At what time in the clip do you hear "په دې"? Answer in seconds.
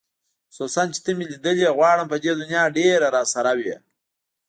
2.09-2.31